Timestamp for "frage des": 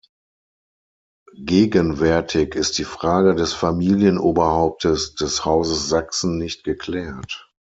2.85-3.53